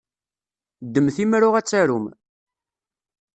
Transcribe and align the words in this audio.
Ddmet 0.85 1.17
imru 1.23 1.49
ad 1.59 1.65
tarum! 1.69 2.05